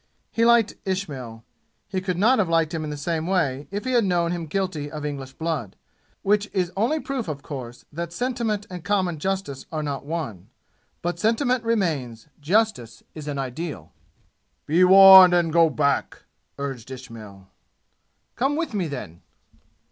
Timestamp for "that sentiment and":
7.93-8.83